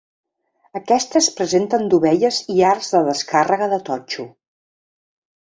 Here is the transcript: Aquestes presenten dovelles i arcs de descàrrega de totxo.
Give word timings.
Aquestes 0.77 1.27
presenten 1.39 1.85
dovelles 1.91 2.39
i 2.55 2.57
arcs 2.71 2.91
de 2.97 3.03
descàrrega 3.11 3.69
de 3.75 3.81
totxo. 3.93 4.27